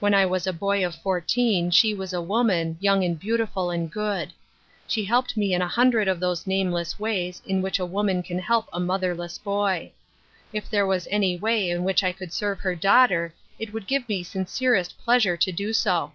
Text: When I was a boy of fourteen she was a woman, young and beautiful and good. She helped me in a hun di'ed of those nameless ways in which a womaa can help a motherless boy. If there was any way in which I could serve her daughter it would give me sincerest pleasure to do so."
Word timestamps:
When 0.00 0.12
I 0.12 0.26
was 0.26 0.46
a 0.46 0.52
boy 0.52 0.84
of 0.84 0.94
fourteen 0.96 1.70
she 1.70 1.94
was 1.94 2.12
a 2.12 2.20
woman, 2.20 2.76
young 2.78 3.02
and 3.04 3.18
beautiful 3.18 3.70
and 3.70 3.90
good. 3.90 4.30
She 4.86 5.02
helped 5.02 5.34
me 5.34 5.54
in 5.54 5.62
a 5.62 5.66
hun 5.66 5.90
di'ed 5.90 6.08
of 6.08 6.20
those 6.20 6.46
nameless 6.46 6.98
ways 6.98 7.40
in 7.46 7.62
which 7.62 7.78
a 7.80 7.86
womaa 7.86 8.22
can 8.22 8.38
help 8.38 8.68
a 8.70 8.78
motherless 8.78 9.38
boy. 9.38 9.90
If 10.52 10.68
there 10.68 10.84
was 10.86 11.08
any 11.10 11.38
way 11.38 11.70
in 11.70 11.84
which 11.84 12.04
I 12.04 12.12
could 12.12 12.34
serve 12.34 12.58
her 12.60 12.74
daughter 12.74 13.32
it 13.58 13.72
would 13.72 13.86
give 13.86 14.06
me 14.10 14.22
sincerest 14.22 14.98
pleasure 15.02 15.38
to 15.38 15.50
do 15.50 15.72
so." 15.72 16.12